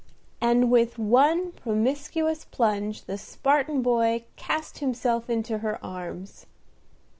[0.41, 6.47] And with one promiscuous plunge the Spartan boy cast himself into her arms.